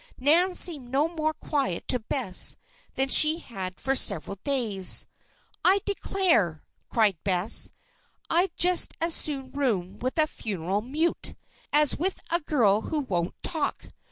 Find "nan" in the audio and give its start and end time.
0.17-0.55